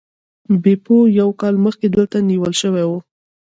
[0.63, 2.91] بیپو یو کال مخکې دلته نیول شوی و.